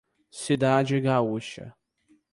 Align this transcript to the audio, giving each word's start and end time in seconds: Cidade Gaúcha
Cidade 0.31 0.99
Gaúcha 0.99 1.77